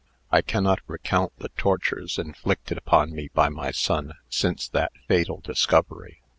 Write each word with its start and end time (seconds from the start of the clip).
I 0.31 0.41
cannot 0.41 0.79
recount 0.87 1.31
the 1.37 1.49
tortures 1.49 2.17
inflicted 2.17 2.75
upon 2.75 3.13
me 3.13 3.29
by 3.35 3.49
my 3.49 3.69
son 3.69 4.15
since 4.31 4.67
that 4.69 4.93
fatal 5.07 5.41
discovery. 5.41 6.23